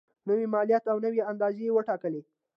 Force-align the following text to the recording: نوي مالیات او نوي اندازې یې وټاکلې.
نوي 0.29 0.45
مالیات 0.53 0.83
او 0.91 0.97
نوي 1.05 1.21
اندازې 1.31 1.61
یې 1.67 1.75
وټاکلې. 1.77 2.21